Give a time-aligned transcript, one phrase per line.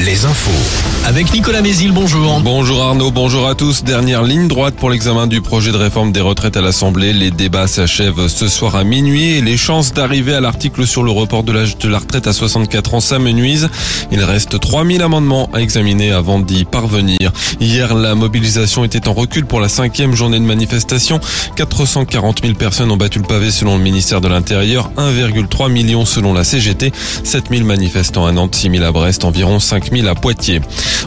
[0.00, 0.50] Les infos.
[1.04, 2.40] Avec Nicolas Mézil, bonjour.
[2.40, 3.84] Bonjour Arnaud, bonjour à tous.
[3.84, 7.12] Dernière ligne droite pour l'examen du projet de réforme des retraites à l'Assemblée.
[7.12, 11.10] Les débats s'achèvent ce soir à minuit et les chances d'arriver à l'article sur le
[11.10, 13.68] report de l'âge de la retraite à 64 ans s'amenuisent.
[14.10, 17.30] Il reste 3000 amendements à examiner avant d'y parvenir.
[17.60, 21.20] Hier, la mobilisation était en recul pour la cinquième journée de manifestation.
[21.56, 26.32] 440 000 personnes ont battu le pavé selon le ministère de l'Intérieur, 1,3 million selon
[26.32, 26.90] la CGT,
[27.22, 30.60] 7000 manifestants à Nantes, 6000 à Brest, environ 5000 à Poitiers.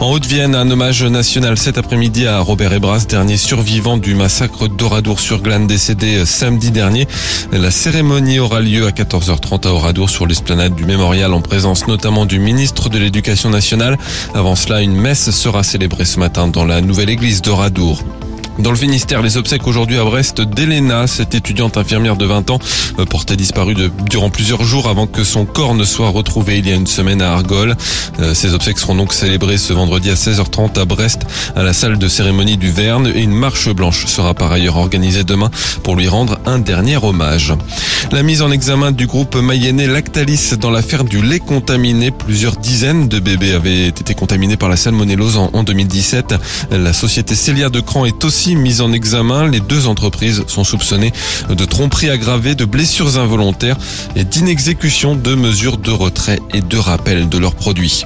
[0.00, 5.66] En Haute-Vienne, un hommage national cet après-midi à Robert Ebras, dernier survivant du massacre d'Oradour-sur-Glane
[5.66, 7.06] décédé samedi dernier.
[7.52, 12.26] La cérémonie aura lieu à 14h30 à Oradour sur l'esplanade du mémorial en présence notamment
[12.26, 13.98] du ministre de l'Éducation nationale.
[14.34, 18.02] Avant cela, une messe sera célébrée ce matin dans la nouvelle église d'Oradour.
[18.58, 22.58] Dans le Finistère, les obsèques aujourd'hui à Brest d'Elena, cette étudiante infirmière de 20 ans,
[22.98, 26.68] euh, portée disparue de, durant plusieurs jours avant que son corps ne soit retrouvé il
[26.68, 27.74] y a une semaine à Argol.
[28.20, 31.22] Euh, ces obsèques seront donc célébrées ce vendredi à 16h30 à Brest,
[31.56, 35.24] à la salle de cérémonie du Verne et une marche blanche sera par ailleurs organisée
[35.24, 35.50] demain
[35.82, 37.54] pour lui rendre un dernier hommage.
[38.12, 42.10] La mise en examen du groupe mayennais Lactalis dans l'affaire du lait contaminé.
[42.10, 46.34] Plusieurs dizaines de bébés avaient été contaminés par la salmonellose en, en 2017.
[46.70, 49.48] La société Célia de Cran est aussi mise en examen.
[49.48, 51.12] Les deux entreprises sont soupçonnées
[51.48, 53.76] de tromperie aggravée, de blessures involontaires
[54.16, 58.04] et d'inexécution de mesures de retrait et de rappel de leurs produits.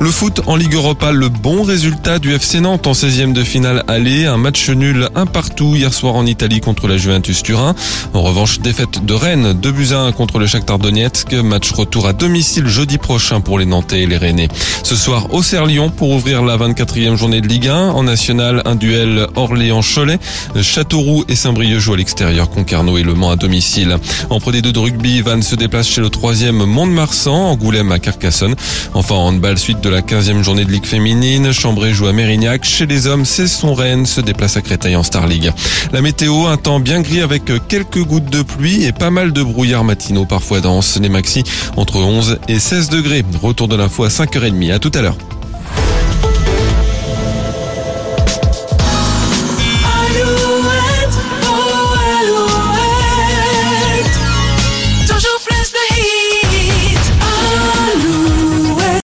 [0.00, 3.84] Le foot en Ligue Europa, le bon résultat du FC Nantes en 16e de finale
[3.88, 7.74] aller, un match nul un partout hier soir en Italie contre la Juventus Turin.
[8.14, 12.06] En revanche, défaite de Rennes, 2 buts à 1 contre le Shakhtar Donetsk, match retour
[12.06, 14.48] à domicile jeudi prochain pour les Nantais et les Rennais.
[14.84, 17.90] Ce soir, Auxerre-Lyon pour ouvrir la 24e journée de Ligue 1.
[17.90, 19.26] En national, un duel
[19.70, 20.18] Orléans-Cholet,
[20.60, 23.96] Châteauroux et Saint-Brieuc jouent à l'extérieur, Concarneau et Le Mans à domicile.
[24.30, 28.54] En Pro D2 de rugby, Vannes se déplace chez le 3e Mont-de-Marsan, Angoulême à Carcassonne.
[28.94, 31.52] Enfin, en handball, suite de la 15e journée de Ligue féminine.
[31.52, 32.64] Chambray joue à Mérignac.
[32.64, 35.52] Chez les hommes, c'est son Rennes se déplace à Créteil en Star League.
[35.92, 39.42] La météo, un temps bien gris avec quelques gouttes de pluie et pas mal de
[39.42, 40.98] brouillards matinaux parfois denses.
[41.00, 41.44] Les maxi
[41.76, 43.24] entre 11 et 16 degrés.
[43.42, 44.72] Retour de l'info à 5h30.
[44.72, 45.16] À tout à l'heure.